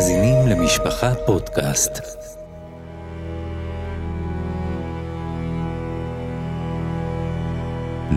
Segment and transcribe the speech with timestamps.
[0.00, 1.90] מאזינים למשפחה פודקאסט.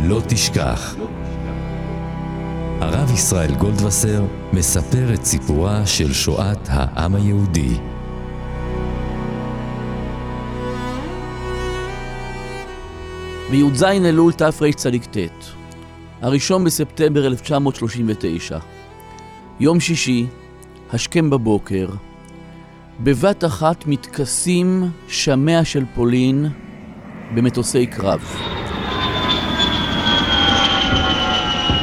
[0.03, 0.95] לא תשכח.
[2.81, 4.23] הרב ישראל גולדווסר
[4.53, 7.77] מספר את סיפורה של שואת העם היהודי.
[13.51, 15.17] בי"ז אלול תרצ"ט,
[16.21, 18.57] הראשון בספטמבר 1939,
[19.59, 20.27] יום שישי,
[20.93, 21.89] השכם בבוקר,
[22.99, 26.45] בבת אחת מתכסים שמיה של פולין
[27.35, 28.35] במטוסי קרב.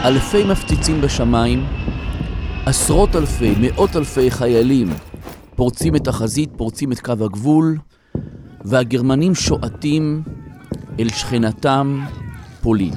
[0.05, 1.65] אלפי מפציצים בשמיים,
[2.67, 4.89] עשרות אלפי, מאות אלפי חיילים
[5.57, 7.79] פורצים את החזית, פורצים את קו הגבול,
[8.65, 10.23] והגרמנים שועטים
[11.01, 12.01] אל שכנתם
[12.63, 12.95] פולין.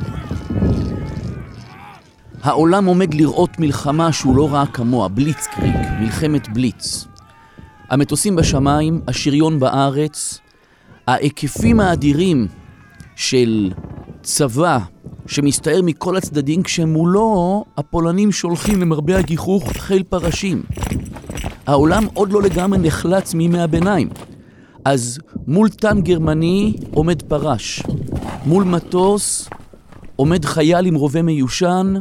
[2.43, 7.07] העולם עומד לראות מלחמה שהוא לא ראה כמוה, בליצקריג, מלחמת בליץ.
[7.89, 10.39] המטוסים בשמיים, השריון בארץ,
[11.07, 12.47] ההיקפים האדירים
[13.15, 13.71] של
[14.21, 14.79] צבא
[15.27, 20.63] שמסתער מכל הצדדים, כשמולו הפולנים שולחים למרבה הגיחוך חיל פרשים.
[21.65, 24.09] העולם עוד לא לגמרי נחלץ מימי הביניים.
[24.85, 27.83] אז מול טנק גרמני עומד פרש,
[28.45, 29.49] מול מטוס
[30.15, 31.93] עומד חייל עם רובה מיושן,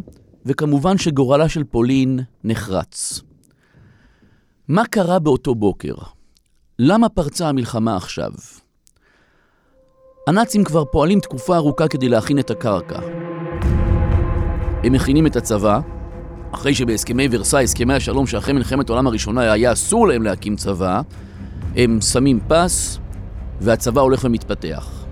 [0.47, 3.23] וכמובן שגורלה של פולין נחרץ.
[4.73, 5.95] מה קרה באותו בוקר?
[6.79, 8.31] למה פרצה המלחמה עכשיו?
[10.27, 12.99] הנאצים כבר פועלים תקופה ארוכה כדי להכין את הקרקע.
[14.85, 15.81] הם מכינים את הצבא,
[16.53, 21.01] אחרי שבהסכמי ורסאי, הסכמי השלום שאחרי מלחמת העולם הראשונה היה אסור להם להקים צבא,
[21.77, 22.99] הם שמים פס
[23.61, 25.05] והצבא הולך ומתפתח.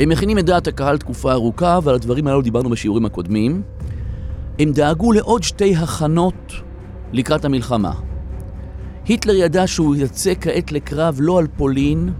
[0.00, 3.62] הם מכינים את דעת הקהל תקופה ארוכה, ועל הדברים האלו דיברנו בשיעורים הקודמים.
[4.58, 6.52] הם דאגו לעוד שתי הכנות
[7.12, 8.09] לקראת המלחמה.
[9.10, 12.12] היטלר ידע שהוא יוצא כעת לקרב לא על פולין,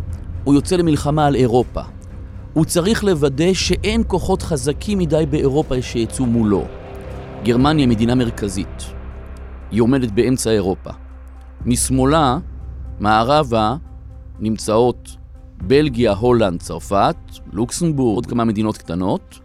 [0.44, 1.80] הוא יוצא למלחמה על אירופה.
[2.52, 6.64] הוא צריך לוודא שאין כוחות חזקים מדי באירופה שיצאו מולו.
[7.44, 8.84] גרמניה מדינה מרכזית.
[9.70, 10.90] היא עומדת באמצע אירופה.
[11.66, 12.38] משמאלה,
[13.00, 13.76] מערבה,
[14.40, 15.16] נמצאות
[15.62, 17.16] בלגיה, הולנד, צרפת,
[17.52, 19.40] לוקסמבורג, עוד כמה מדינות קטנות.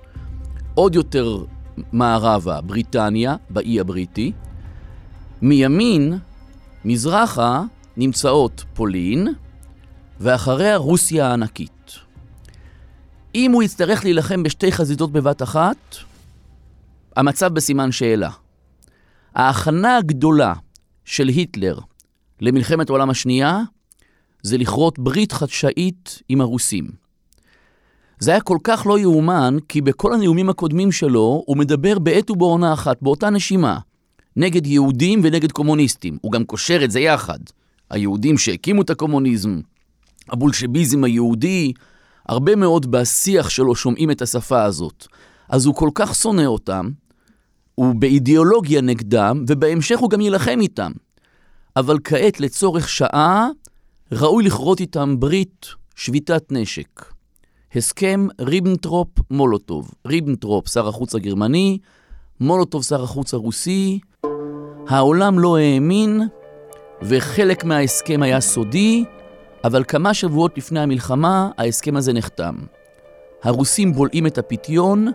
[0.75, 1.43] עוד יותר
[1.91, 4.31] מערבה, בריטניה, באי הבריטי.
[5.41, 6.17] מימין,
[6.85, 7.63] מזרחה,
[7.97, 9.27] נמצאות פולין,
[10.19, 11.91] ואחריה רוסיה הענקית.
[13.35, 15.95] אם הוא יצטרך להילחם בשתי חזיתות בבת אחת,
[17.15, 18.29] המצב בסימן שאלה.
[19.35, 20.53] ההכנה הגדולה
[21.05, 21.79] של היטלר
[22.41, 23.61] למלחמת העולם השנייה
[24.41, 26.89] זה לכרות ברית חדשאית עם הרוסים.
[28.19, 32.73] זה היה כל כך לא יאומן, כי בכל הנאומים הקודמים שלו הוא מדבר בעת ובעונה
[32.73, 33.79] אחת, באותה נשימה,
[34.35, 36.17] נגד יהודים ונגד קומוניסטים.
[36.21, 37.39] הוא גם קושר את זה יחד.
[37.89, 39.59] היהודים שהקימו את הקומוניזם,
[40.29, 41.73] הבולשביזם היהודי,
[42.29, 45.07] הרבה מאוד בשיח שלו שומעים את השפה הזאת.
[45.49, 46.89] אז הוא כל כך שונא אותם,
[47.75, 50.91] הוא באידיאולוגיה נגדם, ובהמשך הוא גם יילחם איתם.
[51.75, 53.47] אבל כעת, לצורך שעה,
[54.11, 55.65] ראוי לכרות איתם ברית
[55.95, 57.05] שביתת נשק.
[57.75, 59.91] הסכם ריבנטרופ-מולוטוב.
[60.07, 61.77] ריבנטרופ, שר החוץ הגרמני,
[62.39, 63.99] מולוטוב, שר החוץ הרוסי.
[64.89, 66.21] העולם לא האמין,
[67.01, 69.05] וחלק מההסכם היה סודי,
[69.63, 72.55] אבל כמה שבועות לפני המלחמה ההסכם הזה נחתם.
[73.43, 75.07] הרוסים בולעים את הפיתיון,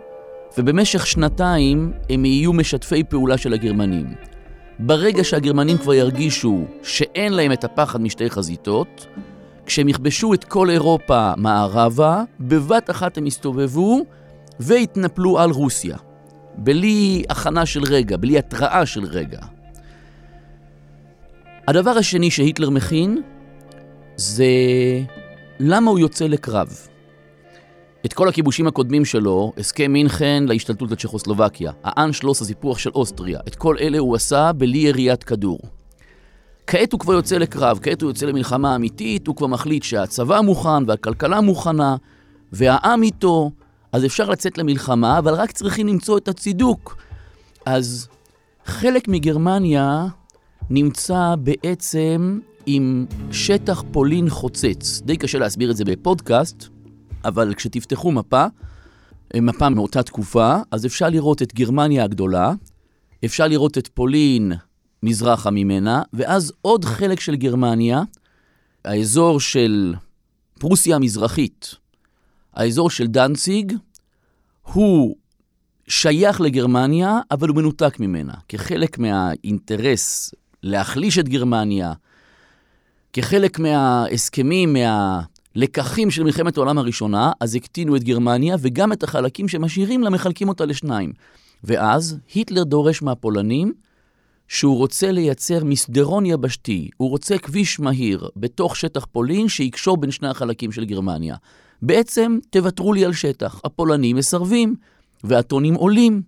[0.58, 4.14] ובמשך שנתיים הם יהיו משתפי פעולה של הגרמנים.
[4.78, 9.06] ברגע שהגרמנים כבר ירגישו שאין להם את הפחד משתי חזיתות,
[9.66, 14.04] כשהם יכבשו את כל אירופה מערבה, בבת אחת הם יסתובבו
[14.60, 15.96] ויתנפלו על רוסיה.
[16.58, 19.40] בלי הכנה של רגע, בלי התראה של רגע.
[21.70, 23.22] הדבר השני שהיטלר מכין
[24.16, 24.44] זה
[25.60, 26.68] למה הוא יוצא לקרב.
[28.06, 33.76] את כל הכיבושים הקודמים שלו, הסכם מינכן להשתלטות לצ'כוסלובקיה, האנשלוס, הסיפוח של אוסטריה, את כל
[33.80, 35.58] אלה הוא עשה בלי יריית כדור.
[36.66, 40.88] כעת הוא כבר יוצא לקרב, כעת הוא יוצא למלחמה אמיתית, הוא כבר מחליט שהצבא מוכן
[40.88, 41.96] והכלכלה מוכנה
[42.52, 43.50] והעם איתו,
[43.92, 46.96] אז אפשר לצאת למלחמה, אבל רק צריכים למצוא את הצידוק.
[47.66, 48.08] אז
[48.64, 50.06] חלק מגרמניה
[50.70, 55.00] נמצא בעצם עם שטח פולין חוצץ.
[55.04, 56.64] די קשה להסביר את זה בפודקאסט,
[57.24, 58.46] אבל כשתפתחו מפה,
[59.36, 62.52] מפה מאותה תקופה, אז אפשר לראות את גרמניה הגדולה,
[63.24, 64.52] אפשר לראות את פולין
[65.02, 68.02] מזרחה ממנה, ואז עוד חלק של גרמניה,
[68.84, 69.94] האזור של
[70.58, 71.74] פרוסיה המזרחית,
[72.54, 73.72] האזור של דנציג,
[74.62, 75.16] הוא
[75.88, 78.34] שייך לגרמניה, אבל הוא מנותק ממנה.
[78.48, 81.92] כחלק מהאינטרס להחליש את גרמניה,
[83.12, 90.02] כחלק מההסכמים, מהלקחים של מלחמת העולם הראשונה, אז הקטינו את גרמניה, וגם את החלקים שמשאירים
[90.02, 91.12] לה מחלקים אותה לשניים.
[91.64, 93.72] ואז היטלר דורש מהפולנים
[94.48, 100.28] שהוא רוצה לייצר מסדרון יבשתי, הוא רוצה כביש מהיר בתוך שטח פולין שיקשור בין שני
[100.28, 101.36] החלקים של גרמניה.
[101.82, 103.60] בעצם תוותרו לי על שטח.
[103.64, 104.74] הפולנים מסרבים,
[105.24, 106.22] והטונים עולים,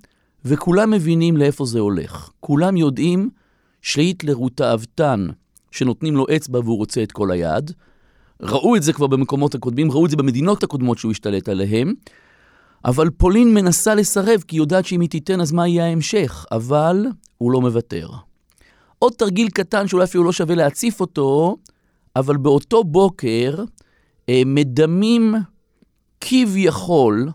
[0.44, 2.30] וכולם מבינים לאיפה זה הולך.
[2.40, 3.30] כולם יודעים
[3.82, 5.26] שהיטלר הוא תאוותן
[5.70, 7.72] שנותנים לו אצבע והוא רוצה את כל היד.
[8.42, 11.94] ראו את זה כבר במקומות הקודמים, ראו את זה במדינות הקודמות שהוא השתלט עליהן,
[12.84, 17.06] אבל פולין מנסה לסרב כי היא יודעת שאם היא תיתן אז מה יהיה ההמשך, אבל
[17.38, 18.08] הוא לא מוותר.
[18.98, 21.56] עוד תרגיל קטן שאולי אפילו לא שווה להציף אותו,
[22.16, 23.64] אבל באותו בוקר
[24.28, 25.34] אה, מדמים
[26.20, 27.30] כביכול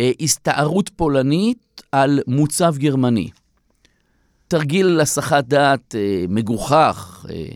[0.00, 3.30] אה, הסתערות פולנית על מוצב גרמני.
[4.50, 7.26] תרגיל הסחת דעת אה, מגוחך.
[7.30, 7.46] אה,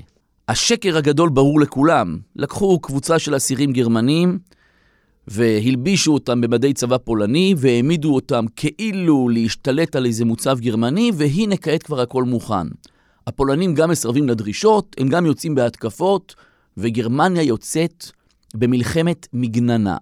[0.49, 2.19] השקר הגדול ברור לכולם.
[2.37, 4.38] לקחו קבוצה של אסירים גרמנים
[5.29, 11.82] והלבישו אותם במדי צבא פולני והעמידו אותם כאילו להשתלט על איזה מוצב גרמני, והנה כעת
[11.82, 12.67] כבר הכל מוכן.
[13.26, 16.35] הפולנים גם מסרבים לדרישות, הם גם יוצאים בהתקפות,
[16.76, 18.05] וגרמניה יוצאת
[18.55, 19.96] במלחמת מגננה.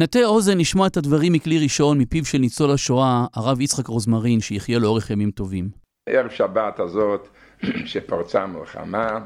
[0.00, 4.78] נטה אוזן לשמוע את הדברים מכלי ראשון מפיו של ניצול השואה, הרב יצחק רוזמרין, שיחיה
[4.78, 5.68] לאורך ימים טובים.
[6.08, 7.28] ערב שבת הזאת,
[7.90, 9.18] שפרצה מלחמה,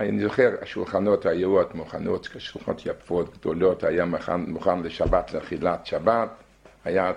[0.00, 6.30] אני זוכר, השולחנות היו עוד מוכנות, שולחנות יפות, גדולות, היה מוכן, מוכן לשבת, לאכילת שבת,
[6.84, 7.12] היה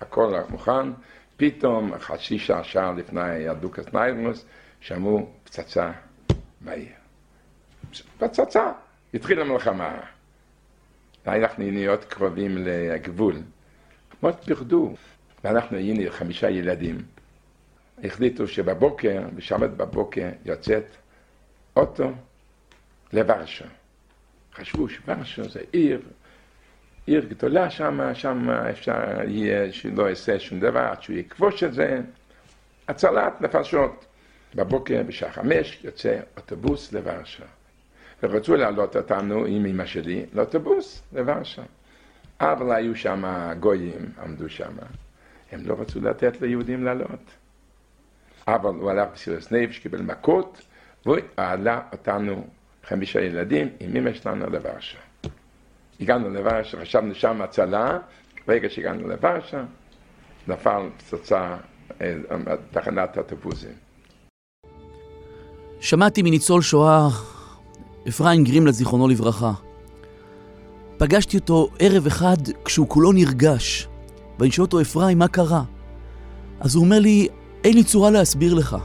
[0.00, 0.92] הכל מוכן,
[1.36, 4.44] פתאום חצי שעה, שעה לפני הדוקס ניילמוס,
[4.80, 5.90] שמעו פצצה
[6.60, 6.92] בעיר.
[8.18, 8.72] פצצה,
[9.14, 10.00] התחילה מלחמה.
[11.26, 13.36] אנחנו היינו להיות קרובים לגבול.
[14.22, 14.94] מאוד פחדו,
[15.44, 17.02] ואנחנו היינו חמישה ילדים.
[18.04, 20.84] החליטו שבבוקר, בשבת בבוקר, יוצאת
[21.76, 22.12] אוטו
[23.12, 23.64] לוורשה.
[24.54, 26.00] חשבו שוורשה זה עיר,
[27.06, 32.00] עיר גדולה שם, שם אפשר יהיה שלא יעשה שום דבר עד שהוא יכבוש את זה.
[32.88, 34.06] הצלת נפשות.
[34.54, 37.44] בבוקר בשעה חמש יוצא אוטובוס לוורשה.
[38.22, 41.62] ורצו להעלות אותנו עם אמא שלי לאוטובוס לוורשה.
[42.40, 43.24] אבל היו שם
[43.60, 44.72] גויים, עמדו שם.
[45.52, 47.30] הם לא רצו לתת ליהודים לעלות.
[48.48, 50.62] אבל הוא הלך בסירוס נפש, קיבל מכות,
[51.06, 52.46] והוא העלה אותנו,
[52.84, 54.98] חמישה ילדים, עם אמא שלנו לוורשה.
[56.00, 57.98] הגענו לוורשה, חשבנו שם הצלה,
[58.46, 59.64] ברגע שהגענו לוורשה,
[60.48, 61.56] נפל פצצה
[62.00, 62.14] אה,
[62.70, 63.72] תחנת אוטובוסים.
[65.80, 67.08] שמעתי מניצול שואה
[68.08, 69.52] אפרים גרימלד, זיכרונו לברכה.
[70.96, 73.88] פגשתי אותו ערב אחד כשהוא כולו נרגש,
[74.38, 75.62] ואני שואל אותו, אפרים, מה קרה?
[76.60, 77.28] אז הוא אומר לי,
[77.64, 78.76] אין לי צורה להסביר לך.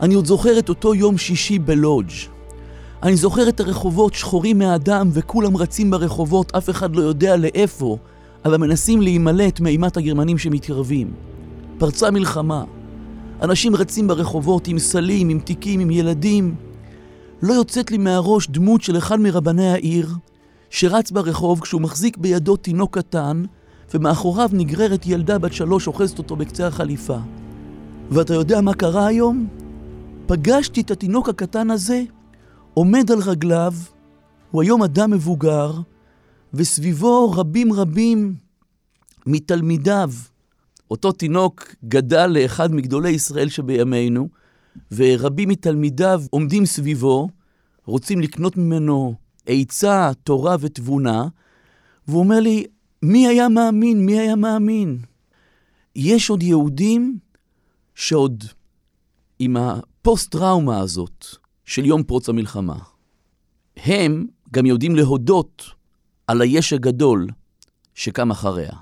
[0.00, 2.12] אני עוד זוכר את אותו יום שישי בלודג'.
[3.02, 7.96] אני זוכר את הרחובות שחורים מהדם וכולם רצים ברחובות, אף אחד לא יודע לאיפה,
[8.44, 11.12] אבל מנסים להימלט מאימת הגרמנים שמתקרבים.
[11.78, 12.64] פרצה מלחמה.
[13.42, 16.54] אנשים רצים ברחובות עם סלים, עם תיקים, עם ילדים.
[17.44, 20.08] לא יוצאת לי מהראש דמות של אחד מרבני העיר,
[20.70, 23.44] שרץ ברחוב כשהוא מחזיק בידו תינוק קטן,
[23.94, 27.18] ומאחוריו נגררת ילדה בת שלוש אוחזת אותו בקצה החליפה.
[28.10, 29.48] ואתה יודע מה קרה היום?
[30.26, 32.02] פגשתי את התינוק הקטן הזה,
[32.74, 33.72] עומד על רגליו,
[34.50, 35.72] הוא היום אדם מבוגר,
[36.54, 38.34] וסביבו רבים רבים
[39.26, 40.10] מתלמידיו.
[40.90, 44.28] אותו תינוק גדל לאחד מגדולי ישראל שבימינו,
[44.92, 47.28] ורבים מתלמידיו עומדים סביבו,
[47.86, 49.14] רוצים לקנות ממנו
[49.46, 51.28] עצה, תורה ותבונה,
[52.08, 52.66] והוא אומר לי,
[53.02, 54.06] מי היה מאמין?
[54.06, 54.98] מי היה מאמין?
[55.96, 57.18] יש עוד יהודים
[57.94, 58.44] שעוד
[59.38, 61.26] עם הפוסט-טראומה הזאת
[61.64, 62.78] של יום פרוץ המלחמה,
[63.76, 65.62] הם גם יודעים להודות
[66.26, 67.26] על היש הגדול
[67.94, 68.72] שקם אחריה.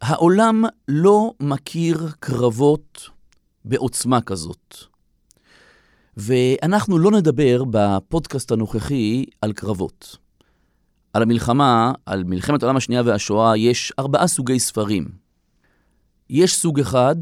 [0.00, 3.10] העולם לא מכיר קרבות
[3.64, 4.93] בעוצמה כזאת.
[6.16, 10.16] ואנחנו לא נדבר בפודקאסט הנוכחי על קרבות.
[11.12, 15.08] על המלחמה, על מלחמת העולם השנייה והשואה, יש ארבעה סוגי ספרים.
[16.30, 17.16] יש סוג אחד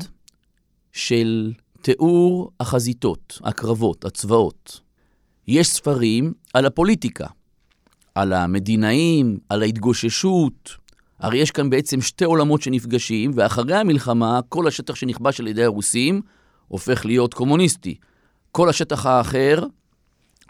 [0.92, 4.80] של תיאור החזיתות, הקרבות, הצבאות.
[5.48, 7.26] יש ספרים על הפוליטיקה,
[8.14, 10.76] על המדינאים, על ההתגוששות,
[11.18, 16.20] הרי יש כאן בעצם שתי עולמות שנפגשים, ואחרי המלחמה, כל השטח שנכבש על ידי הרוסים
[16.68, 17.94] הופך להיות קומוניסטי.
[18.52, 19.58] כל השטח האחר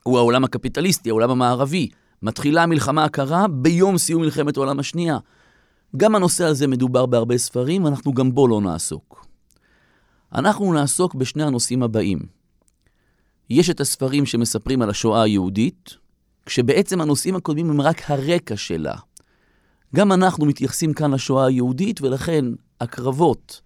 [0.02, 1.88] הוא העולם הקפיטליסטי, העולם המערבי.
[2.22, 5.18] מתחילה המלחמה הקרה ביום סיום מלחמת העולם השנייה.
[5.96, 9.26] גם הנושא הזה מדובר בהרבה ספרים, ואנחנו גם בו לא נעסוק.
[10.34, 12.18] אנחנו נעסוק בשני הנושאים הבאים.
[13.50, 15.96] יש את הספרים שמספרים על השואה היהודית,
[16.46, 18.94] כשבעצם הנושאים הקודמים הם רק הרקע שלה.
[19.94, 22.44] גם אנחנו מתייחסים כאן לשואה היהודית, ולכן
[22.80, 23.60] הקרבות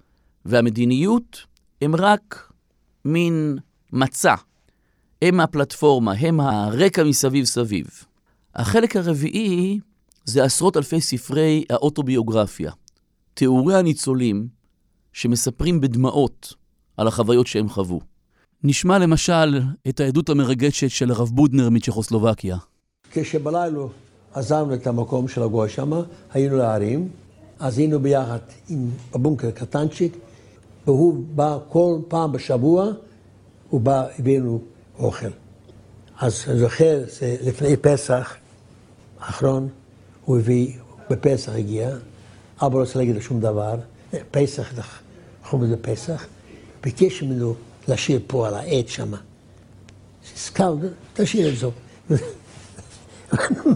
[0.45, 1.47] והמדיניות
[1.83, 2.52] הם רק
[3.05, 3.59] מין
[3.93, 4.35] מצע.
[5.23, 7.87] הם הפלטפורמה, הם הרקע מסביב סביב.
[8.55, 9.81] החלק הרביעי
[10.25, 12.73] זה עשרות אלפי ספרי האוטוביוגרפיה.
[13.35, 14.49] תיאורי הניצולים
[15.12, 16.55] שמספרים בדמעות
[16.97, 18.00] על החוויות שהם חוו.
[18.64, 22.57] נשמע למשל את העדות המרגשת של הרב בודנר מצ'כוסלובקיה.
[23.11, 23.87] כשבלילה
[24.35, 25.93] עזבנו את המקום של הגוי שם,
[26.33, 27.09] היינו להרים,
[27.59, 28.38] אז היינו ביחד
[28.69, 30.16] עם הבונקר קטנצ'יק,
[30.87, 32.90] והוא בא כל פעם בשבוע,
[33.70, 34.62] הוא בא, הבאנו
[34.99, 35.26] אוכל.
[36.20, 38.37] אז אני זוכר, זה לפני פסח
[39.20, 39.68] האחרון,
[40.25, 40.78] הוא הביא,
[41.11, 41.96] בפסח הגיע,
[42.62, 43.76] אבא לא רוצה להגיד לו שום דבר,
[44.30, 44.73] פסח,
[45.42, 46.26] אנחנו לזה פסח,
[46.82, 47.54] ביקש ממנו
[47.88, 49.12] לשיר פה על העט שם.
[50.35, 50.64] הסכם,
[51.14, 51.66] תשאיר את זה.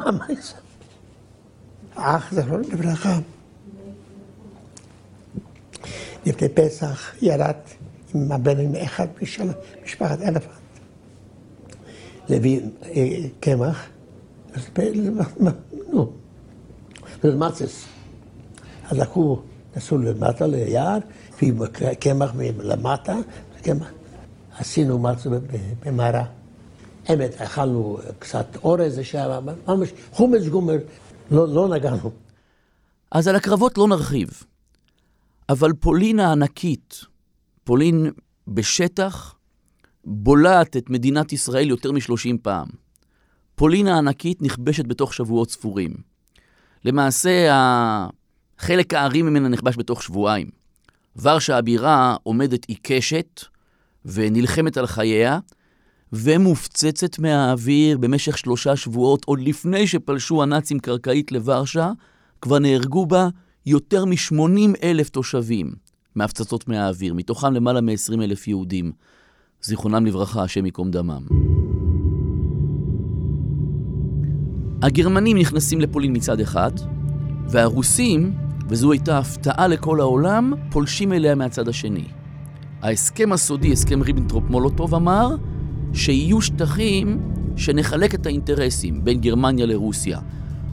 [0.04, 0.54] ממש.
[1.94, 3.18] אח זכרון לברכה.
[6.26, 7.54] לפני פסח ירד
[8.14, 9.06] עם הבן אחד
[9.84, 10.60] משפחת אלפנט.
[12.28, 12.60] להביא
[13.40, 13.88] קמח,
[15.92, 16.12] נו,
[17.24, 17.84] מצס.
[18.88, 19.38] אז לקחו,
[19.76, 20.98] נסעו למטה ליער,
[21.36, 21.66] הביאו
[22.00, 23.16] קמח מלמטה,
[23.62, 23.90] קמח.
[24.58, 25.30] עשינו מצה
[25.84, 26.24] במערה.
[27.12, 30.76] אמת, אכלנו קצת אורז, שהיה ממש חומץ גומר,
[31.30, 32.10] לא, לא נגענו.
[33.12, 34.42] אז על הקרבות לא נרחיב.
[35.48, 37.00] אבל פולין הענקית,
[37.64, 38.10] פולין
[38.48, 39.34] בשטח,
[40.04, 42.66] בולעת את מדינת ישראל יותר משלושים פעם.
[43.54, 45.94] פולין הענקית נכבשת בתוך שבועות ספורים.
[46.84, 47.48] למעשה,
[48.58, 50.50] חלק הארי ממנה נכבש בתוך שבועיים.
[51.22, 53.40] ורשה הבירה עומדת עיקשת
[54.04, 55.38] ונלחמת על חייה,
[56.12, 61.90] ומופצצת מהאוויר במשך שלושה שבועות, עוד לפני שפלשו הנאצים קרקעית לוורשה,
[62.40, 63.28] כבר נהרגו בה
[63.66, 68.92] יותר מ-80 אלף תושבים מהפצצות מהאוויר, מתוכם למעלה מ-20 אלף יהודים.
[69.62, 71.22] זיכרונם לברכה, השם ייקום דמם.
[74.82, 76.70] הגרמנים נכנסים לפולין מצד אחד,
[77.48, 78.32] והרוסים,
[78.68, 82.04] וזו הייתה הפתעה לכל העולם, פולשים אליה מהצד השני.
[82.82, 85.34] ההסכם הסודי, הסכם ריבנטרופ-מולוטוב, אמר
[85.92, 87.20] שיהיו שטחים
[87.56, 90.18] שנחלק את האינטרסים בין גרמניה לרוסיה.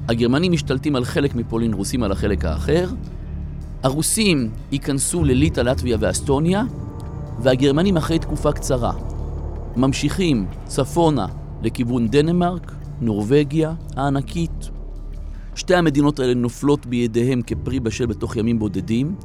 [0.07, 2.89] הגרמנים משתלטים על חלק מפולין, רוסים על החלק האחר.
[3.83, 6.63] הרוסים ייכנסו לליטא, לטביה ואסטוניה,
[7.39, 8.93] והגרמנים אחרי תקופה קצרה
[9.77, 11.25] ממשיכים צפונה
[11.61, 14.69] לכיוון דנמרק, נורבגיה הענקית.
[15.55, 19.15] שתי המדינות האלה נופלות בידיהם כפרי בשל בתוך ימים בודדים.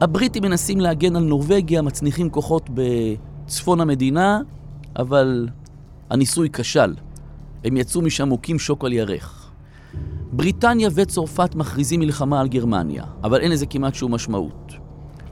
[0.00, 4.40] הבריטים מנסים להגן על נורבגיה, מצניחים כוחות בצפון המדינה,
[4.96, 5.48] אבל
[6.10, 6.94] הניסוי כשל.
[7.64, 9.39] הם יצאו משם מוכים שוק על ירך.
[10.32, 14.72] בריטניה וצרפת מכריזים מלחמה על גרמניה, אבל אין לזה כמעט שום משמעות.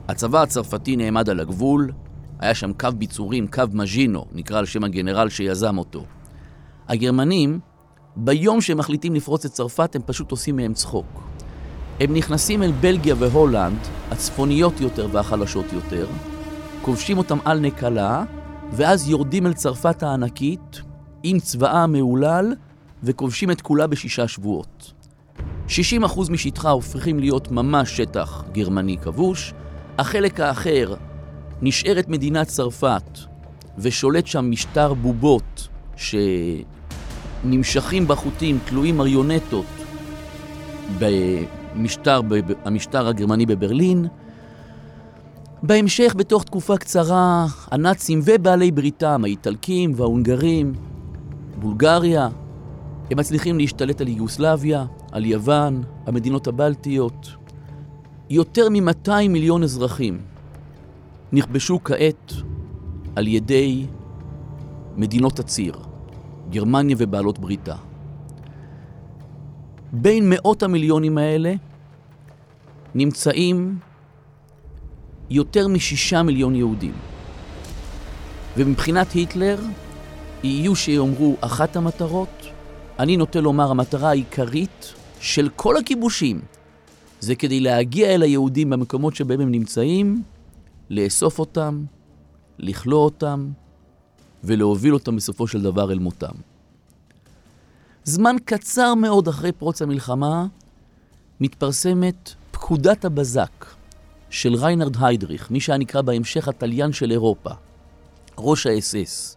[0.09, 1.91] הצבא הצרפתי נעמד על הגבול,
[2.39, 6.05] היה שם קו ביצורים, קו מז'ינו, נקרא על שם הגנרל שיזם אותו.
[6.89, 7.61] הגרמנים,
[8.17, 11.23] ביום שהם מחליטים לפרוץ את צרפת, הם פשוט עושים מהם צחוק.
[12.01, 13.79] הם נכנסים אל בלגיה והולנד,
[14.11, 16.07] הצפוניות יותר והחלשות יותר,
[16.83, 18.25] כובשים אותם על נקלה,
[18.73, 20.83] ואז יורדים אל צרפת הענקית
[21.23, 22.55] עם צבאה המהולל
[23.03, 24.93] וכובשים את כולה בשישה שבועות.
[25.69, 25.71] 60%
[26.31, 29.53] משטחה הופכים להיות ממש שטח גרמני כבוש,
[29.99, 30.95] החלק האחר
[31.63, 33.19] נשארת מדינת צרפת
[33.79, 35.69] ושולט שם משטר בובות
[37.45, 39.67] שנמשכים בחוטים, תלויים מריונטות
[40.99, 42.21] במשטר,
[42.65, 44.07] המשטר הגרמני בברלין,
[45.63, 50.73] בהמשך, בתוך תקופה קצרה, הנאצים ובעלי בריתם, האיטלקים וההונגרים,
[51.57, 52.29] בולגריה,
[53.11, 57.29] הם מצליחים להשתלט על יוגוסלביה, על יוון, המדינות הבלטיות.
[58.31, 60.21] יותר מ-200 מיליון אזרחים
[61.33, 62.33] נכבשו כעת
[63.17, 63.87] על ידי
[64.97, 65.75] מדינות הציר,
[66.51, 67.77] גרמניה ובעלות בריתה.
[69.93, 71.55] בין מאות המיליונים האלה
[72.95, 73.79] נמצאים
[75.31, 76.93] יותר משישה מיליון יהודים.
[78.57, 79.59] ומבחינת היטלר,
[80.43, 82.38] יהיו שיאמרו אחת המטרות,
[82.99, 86.41] אני נוטה לומר המטרה העיקרית של כל הכיבושים
[87.21, 90.23] זה כדי להגיע אל היהודים במקומות שבהם הם נמצאים,
[90.91, 91.85] לאסוף אותם,
[92.59, 93.51] לכלוא אותם
[94.45, 96.35] ולהוביל אותם בסופו של דבר אל מותם.
[98.05, 100.47] זמן קצר מאוד אחרי פרוץ המלחמה
[101.41, 103.67] מתפרסמת פקודת הבזק,
[104.31, 107.51] של ריינרד היידריך, מי שהיה נקרא בהמשך התליין של אירופה,
[108.39, 109.37] ראש האס-אס.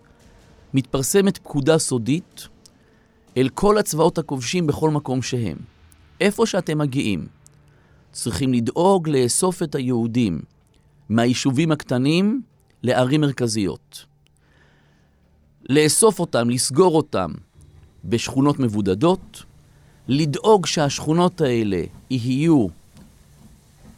[0.73, 2.47] מתפרסמת פקודה סודית
[3.37, 5.57] אל כל הצבאות הכובשים בכל מקום שהם.
[6.21, 7.27] איפה שאתם מגיעים,
[8.11, 10.41] צריכים לדאוג לאסוף את היהודים
[11.09, 12.41] מהיישובים הקטנים
[12.83, 14.05] לערים מרכזיות.
[15.69, 17.31] לאסוף אותם, לסגור אותם
[18.05, 19.43] בשכונות מבודדות,
[20.07, 22.67] לדאוג שהשכונות האלה יהיו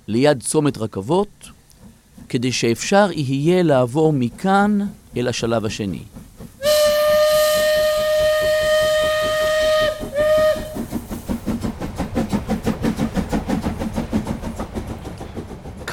[0.07, 1.49] ליד צומת רכבות,
[2.29, 4.79] כדי שאפשר יהיה לעבור מכאן
[5.17, 6.03] אל השלב השני.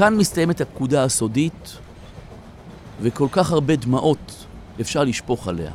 [0.00, 1.78] כאן מסתיימת הפקודה הסודית,
[3.00, 4.46] וכל כך הרבה דמעות
[4.80, 5.72] אפשר לשפוך עליה.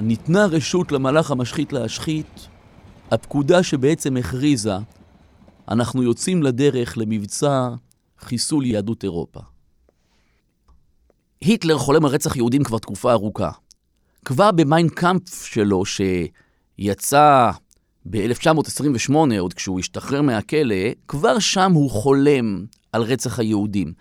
[0.00, 2.48] ניתנה רשות למלאך המשחית להשחית,
[3.10, 4.76] הפקודה שבעצם הכריזה,
[5.68, 7.68] אנחנו יוצאים לדרך למבצע
[8.18, 9.40] חיסול יהדות אירופה.
[11.40, 13.50] היטלר חולם על רצח יהודים כבר תקופה ארוכה.
[14.24, 17.50] כבר במיינקאמפ שלו, שיצא
[18.04, 20.76] ב-1928, עוד כשהוא השתחרר מהכלא,
[21.08, 23.92] כבר שם הוא חולם על רצח היהודים.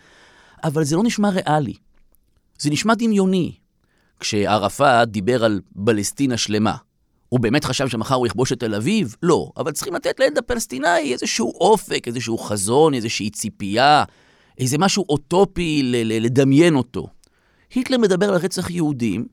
[0.64, 1.74] אבל זה לא נשמע ריאלי.
[2.60, 3.56] זה נשמע דמיוני.
[4.20, 6.76] כשערפאת דיבר על פלסטינה שלמה,
[7.30, 9.16] הוא באמת חשב שמחר הוא יכבוש את תל אביב?
[9.24, 9.52] לא.
[9.58, 14.04] אבל צריכים לתת לילד הפלסטיני איזשהו אופק, איזשהו חזון, איזושהי ציפייה,
[14.58, 17.08] איזה משהו אוטופי לדמיין אותו.
[17.76, 19.28] היטלר מדבר על רצח יהודים,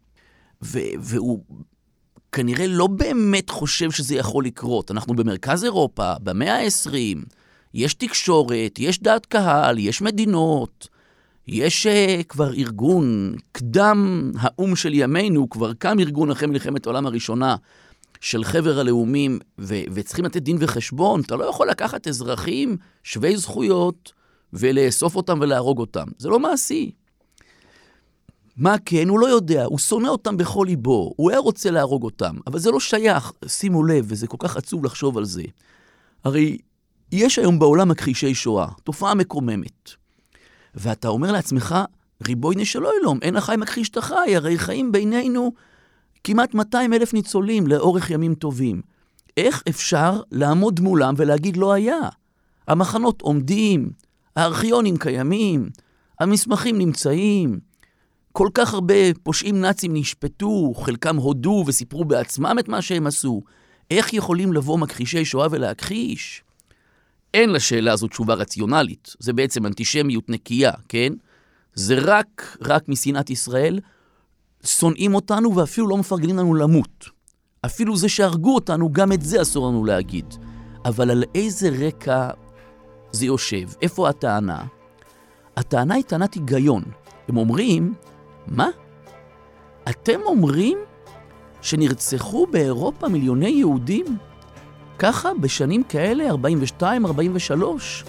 [0.63, 1.41] והוא
[2.33, 4.91] כנראה לא באמת חושב שזה יכול לקרות.
[4.91, 7.25] אנחנו במרכז אירופה, במאה ה-20,
[7.75, 10.89] יש תקשורת, יש דעת קהל, יש מדינות,
[11.49, 17.57] יש uh, כבר ארגון, קדם האו"ם של ימינו, כבר קם ארגון אחרי מלחמת העולם הראשונה
[18.21, 21.21] של חבר הלאומים, ו- וצריכים לתת דין וחשבון.
[21.21, 24.13] אתה לא יכול לקחת אזרחים שווי זכויות
[24.53, 26.07] ולאסוף אותם ולהרוג אותם.
[26.19, 26.91] זה לא מעשי.
[28.57, 29.09] מה כן?
[29.09, 32.71] הוא לא יודע, הוא שונא אותם בכל ליבו, הוא היה רוצה להרוג אותם, אבל זה
[32.71, 35.43] לא שייך, שימו לב, וזה כל כך עצוב לחשוב על זה.
[36.25, 36.59] הרי
[37.13, 39.91] יש היום בעולם מכחישי שואה, תופעה מקוממת.
[40.75, 41.75] ואתה אומר לעצמך,
[42.27, 45.53] ריבוי נשלו אלום, אין החי מכחיש את החי, הרי חיים בינינו
[46.25, 48.83] כמעט 200 אלף ניצולים לאורך ימים טובים.
[49.37, 51.99] איך אפשר לעמוד מולם ולהגיד לא היה?
[52.69, 53.91] המחנות עומדים,
[54.37, 55.69] הארכיונים קיימים,
[56.21, 57.61] המסמכים נמצאים,
[58.39, 63.43] כל כך הרבה פושעים נאצים נשפטו, חלקם הודו וסיפרו בעצמם את מה שהם עשו.
[63.91, 66.43] איך יכולים לבוא מכחישי שואה ולהכחיש?
[67.35, 69.15] אין לשאלה הזו תשובה רציונלית.
[69.19, 71.13] זה בעצם אנטישמיות נקייה, כן?
[71.75, 73.81] זה רק, רק משנאת ישראל.
[74.65, 77.05] שונאים אותנו ואפילו לא מפרגנים לנו למות.
[77.67, 80.35] אפילו זה שהרגו אותנו, גם את זה אסור לנו להגיד.
[80.85, 82.31] אבל על איזה רקע
[83.13, 83.69] זה יושב?
[83.83, 84.65] איפה הטענה?
[85.57, 86.83] הטענה היא טענת היגיון.
[87.29, 87.95] הם אומרים,
[88.49, 88.69] מה?
[89.89, 90.79] אתם אומרים
[91.63, 94.19] שנרצחו באירופה מיליוני יהודים?
[94.99, 98.05] ככה בשנים כאלה, 42, 43?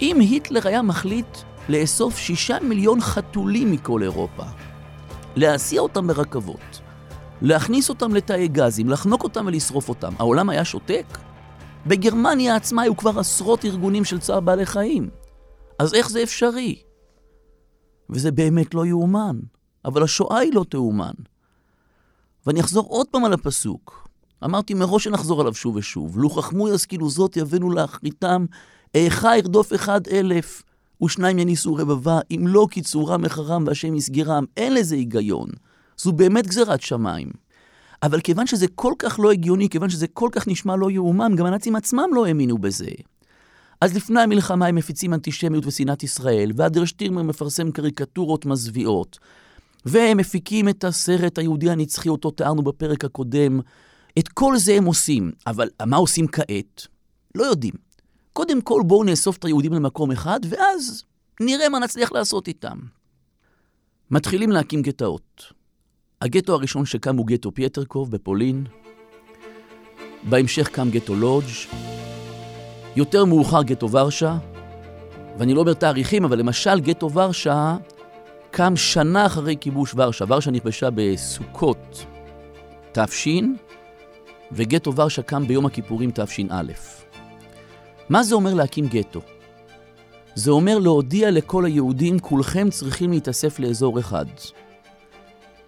[0.00, 4.42] אם היטלר היה מחליט לאסוף שישה מיליון חתולים מכל אירופה,
[5.36, 6.80] להסיע אותם ברכבות,
[7.42, 11.18] להכניס אותם לתאי גזים, לחנוק אותם ולשרוף אותם, העולם היה שותק?
[11.86, 15.10] בגרמניה עצמה היו כבר עשרות ארגונים של צער בעלי חיים.
[15.78, 16.82] אז איך זה אפשרי?
[18.10, 19.36] וזה באמת לא יאומן.
[19.84, 21.12] אבל השואה היא לא תאומן.
[22.46, 24.08] ואני אחזור עוד פעם על הפסוק.
[24.44, 26.18] אמרתי מראש שנחזור עליו שוב ושוב.
[26.18, 28.46] לו חכמו ישכילו זאת יבנו לאחריתם,
[28.94, 30.62] איכה ירדוף אחד אלף,
[31.02, 34.44] ושניים יניסו רבבה, אם לא קיצורם מחרם והשם יסגירם.
[34.56, 35.48] אין לזה היגיון.
[35.96, 37.28] זו באמת גזירת שמיים.
[38.02, 41.46] אבל כיוון שזה כל כך לא הגיוני, כיוון שזה כל כך נשמע לא יאומן, גם
[41.46, 42.90] הנאצים עצמם לא האמינו בזה.
[43.80, 49.18] אז לפני המלחמה הם מפיצים אנטישמיות ושנאת ישראל, ואדר שטירמר מפרסם קריקטורות מזוויעות,
[49.84, 53.60] והם מפיקים את הסרט היהודי הנצחי, אותו תיארנו בפרק הקודם.
[54.18, 56.86] את כל זה הם עושים, אבל מה עושים כעת?
[57.34, 57.74] לא יודעים.
[58.32, 61.04] קודם כל בואו נאסוף את היהודים למקום אחד, ואז
[61.40, 62.78] נראה מה נצליח לעשות איתם.
[64.10, 65.42] מתחילים להקים גטאות.
[66.20, 68.66] הגטו הראשון שקם הוא גטו פייטרקוב בפולין.
[70.22, 71.89] בהמשך קם גטו לודג'.
[72.96, 74.36] יותר מאוחר גטו ורשה.
[75.38, 77.76] ואני לא אומר תאריכים, אבל למשל גטו ורשה
[78.50, 80.24] קם שנה אחרי כיבוש ורשה.
[80.28, 82.04] ורשה נכבשה בסוכות
[82.92, 83.28] תש,
[84.52, 86.62] וגטו ורשה קם ביום הכיפורים תש"א.
[88.08, 89.20] מה זה אומר להקים גטו?
[90.34, 94.26] זה אומר להודיע לכל היהודים, כולכם צריכים להתאסף לאזור אחד.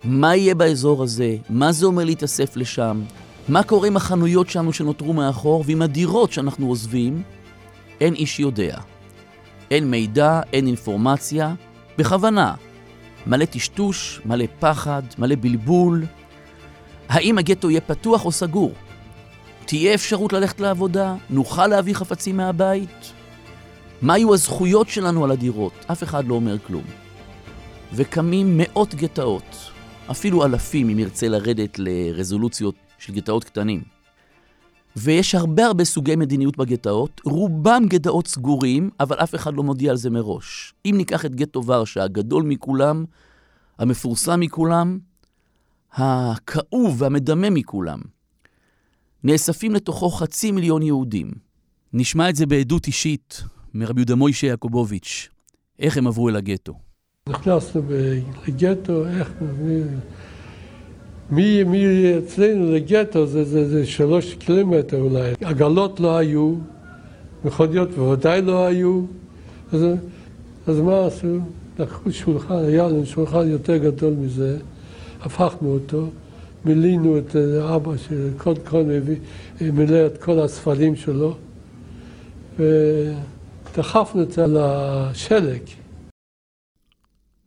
[0.04, 1.36] מה יהיה באזור הזה?
[1.50, 3.02] מה זה אומר להתאסף לשם?
[3.48, 7.22] מה קורה עם החנויות שלנו שנותרו מאחור ועם הדירות שאנחנו עוזבים?
[8.00, 8.78] אין איש יודע.
[9.70, 11.54] אין מידע, אין אינפורמציה,
[11.98, 12.54] בכוונה.
[13.26, 16.04] מלא טשטוש, מלא פחד, מלא בלבול.
[17.08, 18.72] האם הגטו יהיה פתוח או סגור?
[19.66, 21.14] תהיה אפשרות ללכת לעבודה?
[21.30, 23.12] נוכל להביא חפצים מהבית?
[24.02, 25.72] מה יהיו הזכויות שלנו על הדירות?
[25.92, 26.84] אף אחד לא אומר כלום.
[27.92, 29.56] וקמים מאות גטאות,
[30.10, 33.82] אפילו אלפים אם ירצה לרדת לרזולוציות של גטאות קטנים.
[34.96, 39.96] ויש הרבה הרבה סוגי מדיניות בגטאות, רובם גטאות סגורים, אבל אף אחד לא מודיע על
[39.96, 40.74] זה מראש.
[40.86, 43.04] אם ניקח את גטו ורשה, הגדול מכולם,
[43.78, 44.98] המפורסם מכולם,
[45.92, 48.00] הכאוב והמדמם מכולם,
[49.24, 51.30] נאספים לתוכו חצי מיליון יהודים.
[51.92, 53.42] נשמע את זה בעדות אישית
[53.74, 55.28] מרבי יהודה מוישה יעקובוביץ',
[55.78, 56.74] איך הם עברו אל הגטו.
[57.28, 57.82] נכנסנו
[58.46, 59.32] לגטו, איך...
[61.30, 65.32] מי, מי אצלנו לגטו זה, זה, זה שלוש קילומטר אולי.
[65.40, 66.54] עגלות לא היו,
[67.44, 69.02] מכוניות בוודאי לא היו.
[69.72, 69.84] אז,
[70.66, 71.38] אז מה עשו?
[71.78, 74.58] לקחו שולחן, היה לנו שולחן יותר גדול מזה,
[75.20, 76.08] הפכנו אותו,
[76.64, 77.36] מילינו את
[77.74, 79.16] אבא של כל כל מביא,
[79.60, 81.36] מילא את כל הספרים שלו,
[82.58, 85.62] ודחפנו את זה לשלג.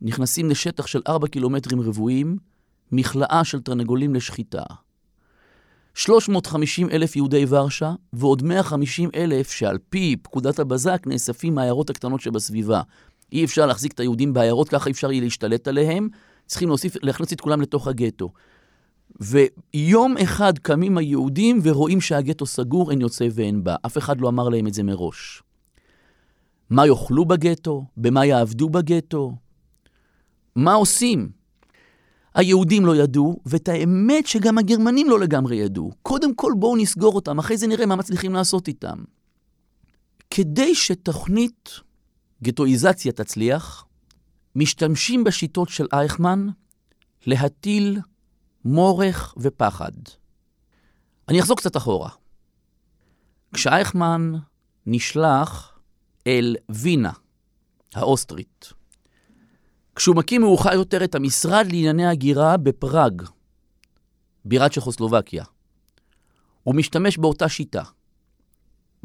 [0.02, 2.36] נכנסים לשטח של ארבע קילומטרים רבועים,
[2.92, 4.62] מכלאה של תרנגולים לשחיטה.
[5.94, 12.82] 350 אלף יהודי ורשה ועוד 150 אלף שעל פי פקודת הבזק נאספים מהעיירות הקטנות שבסביבה.
[13.32, 16.08] אי אפשר להחזיק את היהודים בעיירות, ככה אפשר יהיה להשתלט עליהם,
[16.46, 18.32] צריכים להוסיף, להכניס את כולם לתוך הגטו.
[19.20, 23.76] ויום אחד קמים היהודים ורואים שהגטו סגור, אין יוצא ואין בא.
[23.86, 25.42] אף אחד לא אמר להם את זה מראש.
[26.70, 27.84] מה יאכלו בגטו?
[27.96, 29.32] במה יעבדו בגטו?
[30.56, 31.35] מה עושים?
[32.36, 35.92] היהודים לא ידעו, ואת האמת שגם הגרמנים לא לגמרי ידעו.
[36.02, 38.98] קודם כל בואו נסגור אותם, אחרי זה נראה מה מצליחים לעשות איתם.
[40.30, 41.70] כדי שתוכנית
[42.42, 43.84] גטואיזציה תצליח,
[44.56, 46.46] משתמשים בשיטות של אייכמן
[47.26, 48.00] להטיל
[48.64, 49.92] מורך ופחד.
[51.28, 52.10] אני אחזור קצת אחורה.
[53.54, 54.32] כשאייכמן
[54.86, 55.78] נשלח
[56.26, 57.12] אל וינה
[57.94, 58.72] האוסטרית,
[59.96, 63.22] כשהוא מקים מאוחר יותר את המשרד לענייני הגירה בפראג,
[64.44, 65.44] בירת צ'כוסלובקיה.
[66.62, 67.82] הוא משתמש באותה שיטה.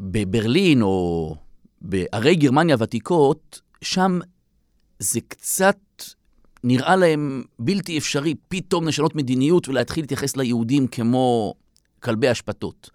[0.00, 1.34] בברלין או
[1.80, 4.18] בערי גרמניה הוותיקות, שם
[4.98, 5.78] זה קצת
[6.64, 11.54] נראה להם בלתי אפשרי פתאום לשנות מדיניות ולהתחיל להתייחס ליהודים כמו
[12.00, 12.90] כלבי אשפתות.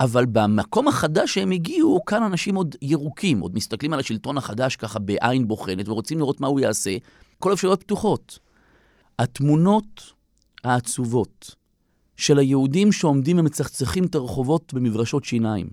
[0.00, 4.98] אבל במקום החדש שהם הגיעו, כאן אנשים עוד ירוקים, עוד מסתכלים על השלטון החדש ככה
[4.98, 6.96] בעין בוחנת ורוצים לראות מה הוא יעשה,
[7.38, 8.38] כל האפשרויות פתוחות.
[9.18, 10.12] התמונות
[10.64, 11.54] העצובות
[12.16, 15.66] של היהודים שעומדים ומצחצחים את הרחובות במברשות שיניים.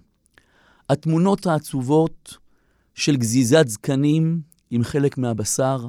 [0.89, 2.37] התמונות העצובות
[2.95, 5.87] של גזיזת זקנים עם חלק מהבשר.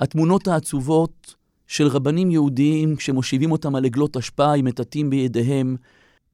[0.00, 1.34] התמונות העצובות
[1.66, 5.76] של רבנים יהודיים כשמושיבים אותם על עגלות אשפה עם מטאטים בידיהם.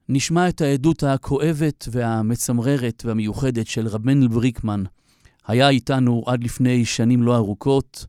[0.09, 4.85] נשמע את העדות הכואבת והמצמררת והמיוחדת של רב מנדל בריקמן.
[5.47, 8.07] היה איתנו עד לפני שנים לא ארוכות.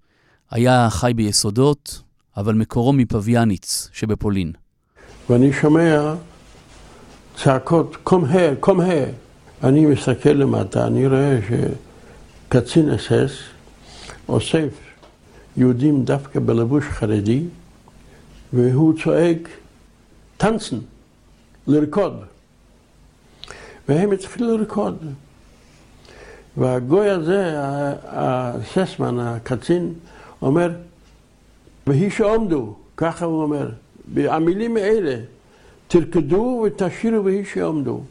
[0.52, 2.02] היה חי ביסודות,
[2.38, 4.52] אבל מקורו מפביאניץ שבפולין.
[5.30, 6.14] ואני שומע
[7.44, 9.06] צעקות, קום הר, קום הר.
[9.64, 11.40] אני מסתכל למטה, אני רואה
[12.48, 13.32] שקצין אסס
[14.30, 14.70] אוסף
[15.58, 17.44] יהודים דווקא בלבוש חרדי,
[18.54, 19.50] והוא צועק,
[20.38, 20.78] טנצן,
[21.68, 22.22] לרקוד.
[23.90, 24.98] והם התחילו לרקוד.
[26.58, 27.54] והגוי הזה,
[28.04, 29.94] הססמן, הקצין,
[30.42, 30.72] אומר,
[31.88, 33.70] והיא שעומדו, ככה הוא אומר,
[34.16, 35.20] המילים האלה,
[35.88, 38.02] תרקדו ותשאירו והיא שעומדו.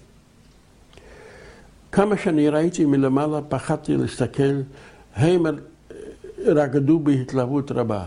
[1.93, 4.61] כמה שאני ראיתי מלמעלה, פחדתי להסתכל,
[5.15, 5.43] הם
[6.47, 8.07] רקדו בהתלהבות רבה.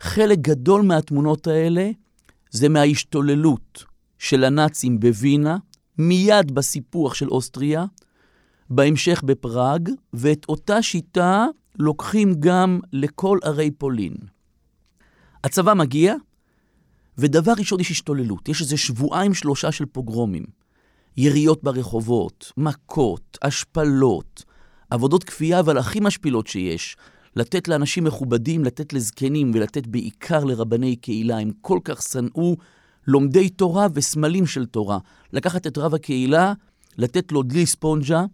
[0.00, 1.90] חלק גדול מהתמונות האלה
[2.50, 3.84] זה מההשתוללות
[4.18, 5.56] של הנאצים בווינה,
[5.98, 7.84] מיד בסיפוח של אוסטריה,
[8.70, 11.46] בהמשך בפראג, ואת אותה שיטה
[11.78, 14.14] לוקחים גם לכל ערי פולין.
[15.44, 16.14] הצבא מגיע,
[17.18, 18.48] ודבר ראשון יש השתוללות.
[18.48, 20.44] יש איזה שבועיים שלושה של פוגרומים.
[21.16, 24.44] יריות ברחובות, מכות, השפלות,
[24.90, 26.96] עבודות כפייה, אבל הכי משפילות שיש.
[27.36, 31.38] לתת לאנשים מכובדים, לתת לזקנים ולתת בעיקר לרבני קהילה.
[31.38, 32.56] הם כל כך שנאו
[33.06, 34.98] לומדי תורה וסמלים של תורה.
[35.32, 36.52] לקחת את רב הקהילה,
[36.98, 38.24] לתת לו דלי ספונג'ה,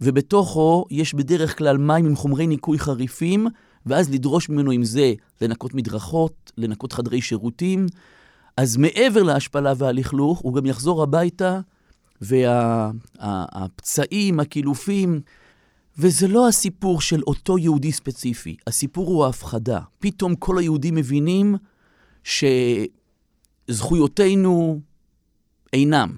[0.00, 3.46] ובתוכו יש בדרך כלל מים עם חומרי ניקוי חריפים,
[3.86, 7.86] ואז לדרוש ממנו עם זה לנקות מדרכות, לנקות חדרי שירותים.
[8.56, 11.60] אז מעבר להשפלה והלכלוך, הוא גם יחזור הביתה,
[13.20, 15.20] והפצעים, וה, הקילופים,
[15.98, 19.80] וזה לא הסיפור של אותו יהודי ספציפי, הסיפור הוא ההפחדה.
[19.98, 21.56] פתאום כל היהודים מבינים
[23.68, 24.80] שזכויותינו
[25.72, 26.16] אינם.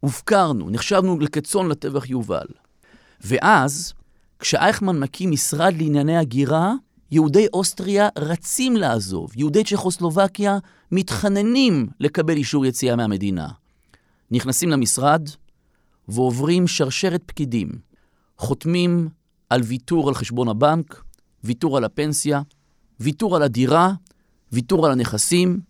[0.00, 2.46] הופקרנו, נחשבנו כצאן לטבח יובל.
[3.20, 3.92] ואז,
[4.38, 6.74] כשאייכמן מקים משרד לענייני הגירה,
[7.10, 10.58] יהודי אוסטריה רצים לעזוב, יהודי צ'כוסלובקיה
[10.92, 13.48] מתחננים לקבל אישור יציאה מהמדינה.
[14.30, 15.28] נכנסים למשרד
[16.08, 17.68] ועוברים שרשרת פקידים.
[18.38, 19.08] חותמים
[19.50, 21.02] על ויתור על חשבון הבנק,
[21.44, 22.42] ויתור על הפנסיה,
[23.00, 23.92] ויתור על הדירה,
[24.52, 25.60] ויתור על הנכסים.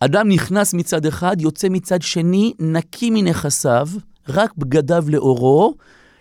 [0.00, 3.88] אדם נכנס מצד אחד, יוצא מצד שני, נקי מנכסיו,
[4.28, 5.74] רק בגדיו לאורו,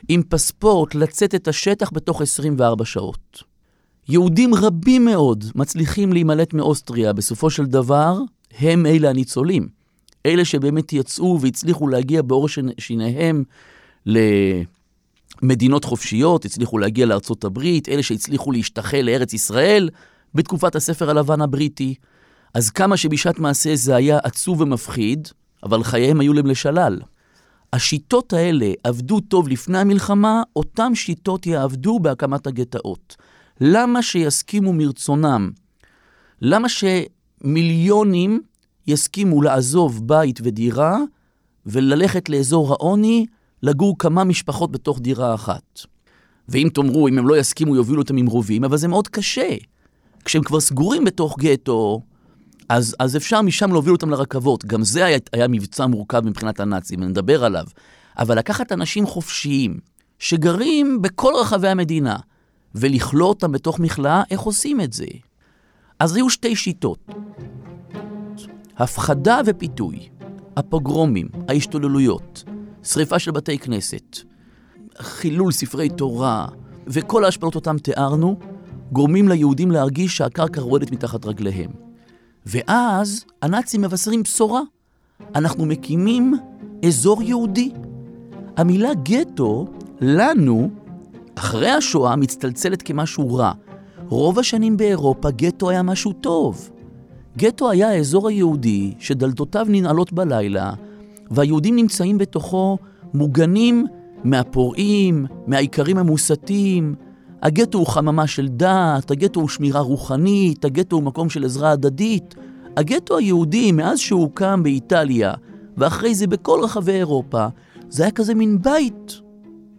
[0.07, 3.43] עם פספורט לצאת את השטח בתוך 24 שעות.
[4.09, 8.17] יהודים רבים מאוד מצליחים להימלט מאוסטריה, בסופו של דבר,
[8.59, 9.67] הם אלה הניצולים.
[10.25, 12.47] אלה שבאמת יצאו והצליחו להגיע באור
[12.79, 13.43] שיניהם
[15.41, 19.89] למדינות חופשיות, הצליחו להגיע לארצות הברית, אלה שהצליחו להשתחל לארץ ישראל
[20.35, 21.95] בתקופת הספר הלבן הבריטי.
[22.53, 25.27] אז כמה שבשעת מעשה זה היה עצוב ומפחיד,
[25.63, 26.99] אבל חייהם היו להם לשלל.
[27.73, 33.15] השיטות האלה עבדו טוב לפני המלחמה, אותן שיטות יעבדו בהקמת הגטאות.
[33.61, 35.51] למה שיסכימו מרצונם?
[36.41, 38.41] למה שמיליונים
[38.87, 40.97] יסכימו לעזוב בית ודירה
[41.65, 43.25] וללכת לאזור העוני,
[43.63, 45.81] לגור כמה משפחות בתוך דירה אחת?
[46.49, 49.55] ואם תאמרו, אם הם לא יסכימו, יובילו אותם עם רובים, אבל זה מאוד קשה.
[50.25, 52.01] כשהם כבר סגורים בתוך גטו,
[52.69, 54.65] אז, אז אפשר משם להוביל אותם לרכבות.
[54.65, 57.65] גם זה היה, היה מבצע מורכב מבחינת הנאצים, נדבר עליו.
[58.17, 59.79] אבל לקחת אנשים חופשיים,
[60.19, 62.15] שגרים בכל רחבי המדינה,
[62.75, 65.05] ולכלוא אותם בתוך מכלאה, איך עושים את זה?
[65.99, 67.05] אז היו שתי שיטות.
[68.77, 70.09] הפחדה ופיתוי,
[70.57, 72.43] הפוגרומים, ההשתוללויות,
[72.83, 74.17] שריפה של בתי כנסת,
[74.99, 76.47] חילול ספרי תורה,
[76.87, 78.39] וכל ההשפלות אותם תיארנו,
[78.91, 81.86] גורמים ליהודים להרגיש שהקרקע רועדת מתחת רגליהם.
[82.49, 84.61] ואז הנאצים מבשרים בשורה.
[85.35, 86.33] אנחנו מקימים
[86.85, 87.71] אזור יהודי.
[88.57, 89.67] המילה גטו,
[90.01, 90.69] לנו,
[91.35, 93.51] אחרי השואה, מצטלצלת כמשהו רע.
[94.07, 96.69] רוב השנים באירופה גטו היה משהו טוב.
[97.37, 100.73] גטו היה האזור היהודי שדלתותיו ננעלות בלילה,
[101.31, 102.77] והיהודים נמצאים בתוכו
[103.13, 103.87] מוגנים
[104.23, 106.95] מהפורעים, מהאיכרים המוסתים.
[107.41, 112.35] הגטו הוא חממה של דת, הגטו הוא שמירה רוחנית, הגטו הוא מקום של עזרה הדדית.
[112.77, 115.33] הגטו היהודי, מאז שהוקם באיטליה,
[115.77, 117.47] ואחרי זה בכל רחבי אירופה,
[117.89, 119.21] זה היה כזה מין בית,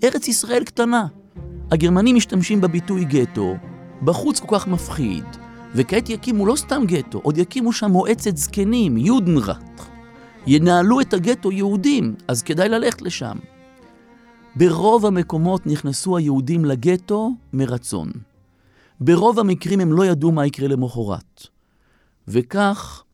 [0.04, 1.06] ארץ ישראל קטנה.
[1.70, 3.54] הגרמנים משתמשים בביטוי גטו,
[4.02, 5.24] בחוץ כל כך מפחיד,
[5.74, 9.80] וכעת יקימו לא סתם גטו, עוד יקימו שם מועצת זקנים, יודנרט.
[10.46, 13.38] ינהלו את הגטו יהודים, אז כדאי ללכת לשם.
[14.58, 18.10] ברוב המקומות נכנסו היהודים לגטו מרצון.
[19.00, 21.46] ברוב המקרים הם לא ידעו מה יקרה למחרת.
[22.28, 23.04] וכך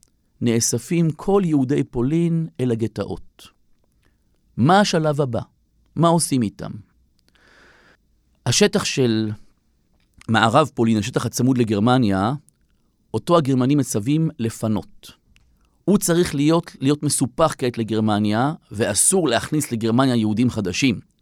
[0.41, 3.49] נאספים כל יהודי פולין אל הגטאות.
[4.57, 5.41] מה השלב הבא?
[5.97, 6.71] מה עושים איתם?
[8.47, 9.31] השטח של
[10.29, 12.33] מערב פולין, השטח הצמוד לגרמניה,
[13.15, 15.13] אותו הגרמנים מצווים לפנות.
[15.85, 21.14] הוא צריך להיות, להיות מסופח כעת לגרמניה, ואסור להכניס לגרמניה יהודים חדשים.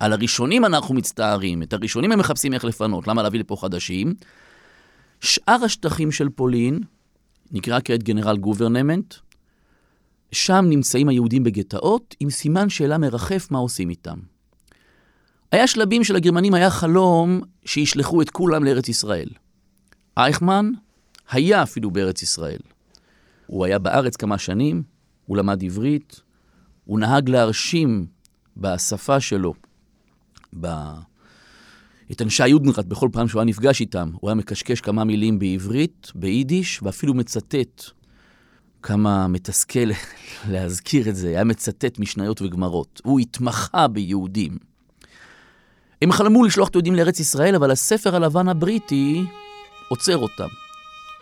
[0.00, 4.14] על הראשונים אנחנו מצטערים, את הראשונים הם מחפשים איך לפנות, למה להביא לפה חדשים?
[5.20, 6.80] שאר השטחים של פולין,
[7.52, 9.14] נקרא כעת גנרל גוברנמנט,
[10.32, 14.18] שם נמצאים היהודים בגטאות, עם סימן שאלה מרחף מה עושים איתם.
[15.52, 19.28] היה שלבים שלגרמנים היה חלום שישלחו את כולם לארץ ישראל.
[20.16, 20.70] אייכמן
[21.30, 22.60] היה אפילו בארץ ישראל.
[23.46, 24.82] הוא היה בארץ כמה שנים,
[25.26, 26.20] הוא למד עברית,
[26.84, 28.06] הוא נהג להרשים
[28.56, 29.54] בשפה שלו,
[30.60, 30.66] ב...
[32.12, 34.10] את אנשי היודנרט בכל פעם שהוא היה נפגש איתם.
[34.20, 37.82] הוא היה מקשקש כמה מילים בעברית, ביידיש, ואפילו מצטט
[38.82, 39.90] כמה מתסכל
[40.50, 43.00] להזכיר את זה, היה מצטט משניות וגמרות.
[43.04, 44.58] הוא התמחה ביהודים.
[46.02, 49.24] הם חלמו לשלוח את היהודים לארץ ישראל, אבל הספר הלבן הבריטי
[49.88, 50.48] עוצר אותם.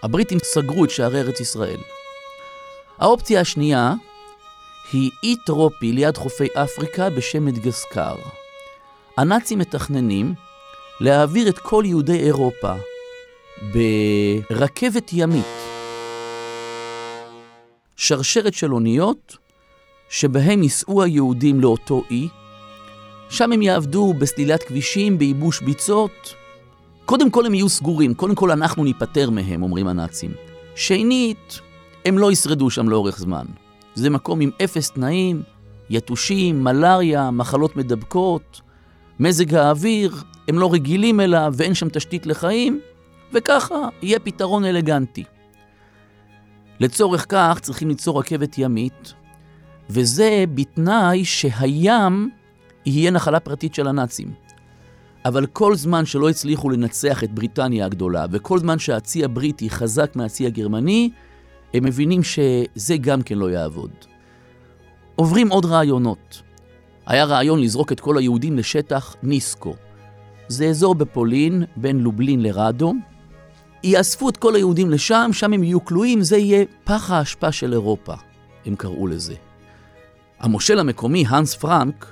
[0.02, 1.80] הבריטים סגרו את שערי ארץ ישראל.
[2.98, 3.94] האופציה השנייה
[4.92, 8.14] היא אי טרופי ליד חופי אפריקה בשם מדגסקר.
[9.18, 10.34] הנאצים מתכננים
[11.00, 12.72] להעביר את כל יהודי אירופה
[13.72, 15.44] ברכבת ימית,
[17.96, 19.36] שרשרת של אוניות,
[20.10, 22.28] שבהם ייסעו היהודים לאותו אי,
[23.30, 26.34] שם הם יעבדו בסלילת כבישים, בייבוש ביצות.
[27.04, 30.32] קודם כל הם יהיו סגורים, קודם כל אנחנו ניפטר מהם, אומרים הנאצים.
[30.74, 31.60] שנית,
[32.04, 33.46] הם לא ישרדו שם לאורך זמן.
[33.94, 35.42] זה מקום עם אפס תנאים,
[35.90, 38.60] יתושים, מלאריה, מחלות מדבקות,
[39.20, 40.14] מזג האוויר,
[40.48, 42.80] הם לא רגילים אליו ואין שם תשתית לחיים,
[43.32, 45.24] וככה יהיה פתרון אלגנטי.
[46.80, 49.14] לצורך כך צריכים ליצור רכבת ימית,
[49.90, 52.30] וזה בתנאי שהים
[52.86, 54.32] יהיה נחלה פרטית של הנאצים.
[55.24, 60.46] אבל כל זמן שלא הצליחו לנצח את בריטניה הגדולה, וכל זמן שהצי הבריטי חזק מהצי
[60.46, 61.10] הגרמני,
[61.74, 63.90] הם מבינים שזה גם כן לא יעבוד.
[65.16, 66.42] עוברים עוד רעיונות.
[67.08, 69.74] היה רעיון לזרוק את כל היהודים לשטח ניסקו.
[70.48, 72.94] זה אזור בפולין, בין לובלין לרדו.
[73.84, 78.14] יאספו את כל היהודים לשם, שם הם יהיו כלואים, זה יהיה פח האשפה של אירופה,
[78.66, 79.34] הם קראו לזה.
[80.40, 82.06] המושל המקומי, האנס פרנק,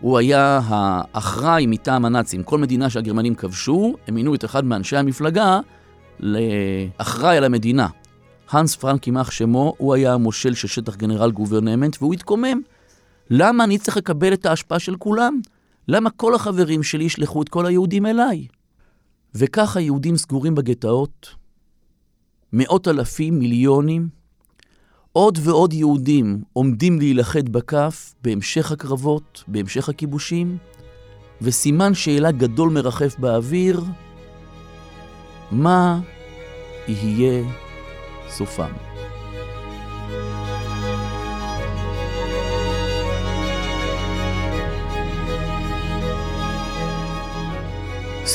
[0.00, 2.42] הוא היה האחראי מטעם הנאצים.
[2.42, 5.60] כל מדינה שהגרמנים כבשו, הם מינו את אחד מאנשי המפלגה
[6.20, 7.88] לאחראי על המדינה.
[8.50, 12.60] האנס פרנק, יימח שמו, הוא היה המושל של שטח גנרל גוברנמנט, והוא התקומם.
[13.30, 15.40] למה אני צריך לקבל את ההשפעה של כולם?
[15.88, 18.46] למה כל החברים שלי ישלחו את כל היהודים אליי?
[19.34, 21.34] וכך היהודים סגורים בגטאות,
[22.52, 24.08] מאות אלפים, מיליונים,
[25.12, 30.58] עוד ועוד יהודים עומדים להילכד בכף בהמשך הקרבות, בהמשך הכיבושים,
[31.42, 33.84] וסימן שאלה גדול מרחף באוויר,
[35.50, 36.00] מה
[36.88, 37.44] יהיה
[38.28, 38.93] סופם?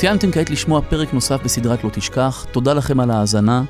[0.00, 3.62] סיימתם כעת לשמוע פרק נוסף בסדרת לא תשכח, תודה לכם על ההאזנה.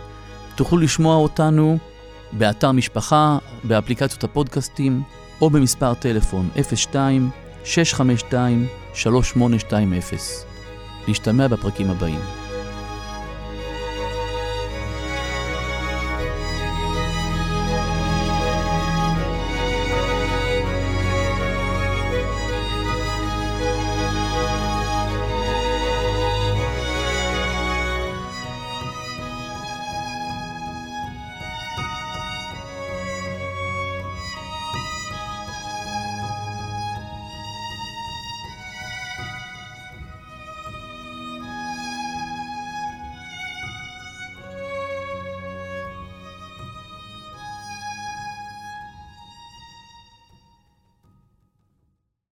[0.54, 1.78] תוכלו לשמוע אותנו
[2.32, 5.02] באתר משפחה, באפליקציות הפודקאסטים,
[5.40, 6.56] או במספר טלפון 02-652-3820.
[11.08, 12.39] להשתמע בפרקים הבאים.